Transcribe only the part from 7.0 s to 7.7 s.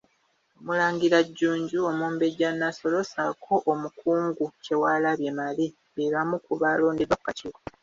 ku kakiiko.